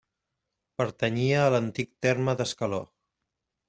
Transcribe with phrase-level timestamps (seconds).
[0.83, 2.85] Pertanyia a l'antic terme d'Escaló.